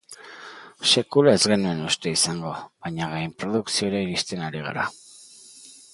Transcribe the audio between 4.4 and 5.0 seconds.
ari gara.